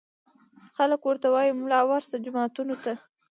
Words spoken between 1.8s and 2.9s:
ورشه جوماتونو